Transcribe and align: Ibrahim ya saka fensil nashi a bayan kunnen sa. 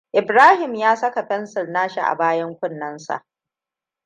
Ibrahim 0.11 0.75
ya 0.75 0.95
saka 0.95 1.27
fensil 1.27 1.71
nashi 1.71 1.99
a 1.99 2.15
bayan 2.15 2.55
kunnen 2.59 2.99
sa. 2.99 3.25